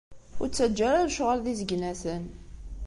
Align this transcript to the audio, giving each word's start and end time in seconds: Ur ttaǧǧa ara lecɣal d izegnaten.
Ur 0.41 0.47
ttaǧǧa 0.49 0.85
ara 0.89 1.07
lecɣal 1.09 1.39
d 1.41 1.47
izegnaten. 1.51 2.23